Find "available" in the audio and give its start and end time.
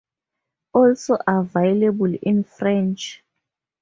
1.27-2.15